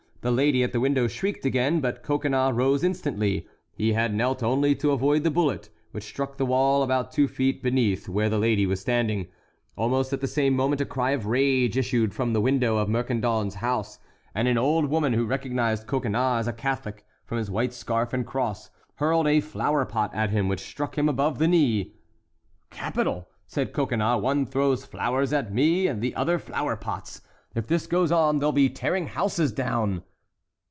The 0.23 0.29
lady 0.31 0.61
at 0.61 0.71
the 0.71 0.79
window 0.79 1.07
shrieked 1.07 1.45
again; 1.47 1.81
but 1.81 2.03
Coconnas 2.03 2.53
rose 2.53 2.83
instantly; 2.83 3.47
he 3.73 3.93
had 3.93 4.13
knelt 4.13 4.43
only 4.43 4.75
to 4.75 4.91
avoid 4.91 5.23
the 5.23 5.31
bullet, 5.31 5.69
which 5.93 6.03
struck 6.03 6.37
the 6.37 6.45
wall 6.45 6.83
about 6.83 7.11
two 7.11 7.27
feet 7.27 7.63
beneath 7.63 8.07
where 8.07 8.29
the 8.29 8.37
lady 8.37 8.67
was 8.67 8.79
standing. 8.79 9.29
Almost 9.75 10.13
at 10.13 10.21
the 10.21 10.27
same 10.27 10.55
moment 10.55 10.79
a 10.79 10.85
cry 10.85 11.09
of 11.09 11.25
rage 11.25 11.75
issued 11.75 12.13
from 12.13 12.33
the 12.33 12.39
window 12.39 12.77
of 12.77 12.87
Mercandon's 12.87 13.55
house, 13.55 13.97
and 14.35 14.47
an 14.47 14.59
old 14.59 14.85
woman, 14.91 15.13
who 15.13 15.25
recognized 15.25 15.87
Coconnas 15.87 16.41
as 16.41 16.47
a 16.47 16.53
Catholic, 16.53 17.03
from 17.25 17.39
his 17.39 17.49
white 17.49 17.73
scarf 17.73 18.13
and 18.13 18.23
cross, 18.23 18.69
hurled 18.97 19.25
a 19.25 19.41
flower 19.41 19.85
pot 19.85 20.13
at 20.13 20.29
him, 20.29 20.47
which 20.47 20.59
struck 20.59 20.99
him 20.99 21.09
above 21.09 21.39
the 21.39 21.47
knee. 21.47 21.95
"Capital!" 22.69 23.27
said 23.47 23.73
Coconnas; 23.73 24.21
"one 24.21 24.45
throws 24.45 24.85
flowers 24.85 25.33
at 25.33 25.51
me 25.51 25.87
and 25.87 25.97
at 25.97 26.01
the 26.01 26.13
other, 26.15 26.37
flower 26.37 26.75
pots; 26.75 27.21
if 27.55 27.65
this 27.65 27.87
goes 27.87 28.11
on, 28.11 28.37
they'll 28.37 28.51
be 28.51 28.69
tearing 28.69 29.07
houses 29.07 29.51
down!" 29.51 30.03